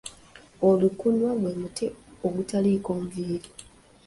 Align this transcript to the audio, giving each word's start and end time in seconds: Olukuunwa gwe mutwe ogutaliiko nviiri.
Olukuunwa 0.67 1.31
gwe 1.39 1.51
mutwe 1.61 1.87
ogutaliiko 2.25 2.91
nviiri. 3.03 3.49